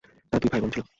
তার 0.33 0.39
দুই 0.41 0.49
ভাইবোন 0.51 0.69
ছিল। 0.71 0.83